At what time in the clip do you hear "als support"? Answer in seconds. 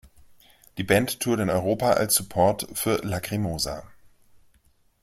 1.93-2.65